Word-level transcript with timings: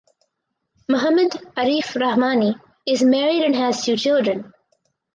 Muhammad 0.89 1.33
Arif 1.55 1.93
Rahmani 1.95 2.59
is 2.87 3.03
married 3.03 3.43
and 3.43 3.55
has 3.55 3.85
two 3.85 3.95
children. 3.95 4.51